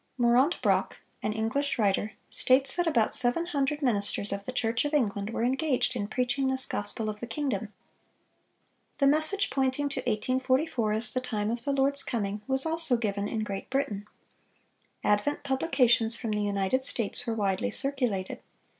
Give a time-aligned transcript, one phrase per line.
[0.17, 4.95] Mourant Brock, an English writer, states that about seven hundred ministers of the Church of
[4.95, 7.71] England were engaged in preaching this "gospel of the kingdom."
[8.97, 13.27] The message pointing to 1844 as the time of the Lord's coming was also given
[13.27, 14.07] in Great Britain.
[15.03, 18.39] Advent publications from the United States were widely circulated.